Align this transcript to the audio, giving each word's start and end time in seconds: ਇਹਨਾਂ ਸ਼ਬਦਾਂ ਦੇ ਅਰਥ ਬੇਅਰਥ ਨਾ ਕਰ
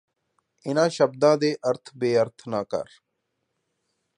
ਇਹਨਾਂ 0.65 0.87
ਸ਼ਬਦਾਂ 0.89 1.37
ਦੇ 1.37 1.53
ਅਰਥ 1.69 1.91
ਬੇਅਰਥ 1.95 2.47
ਨਾ 2.47 2.63
ਕਰ 2.63 2.89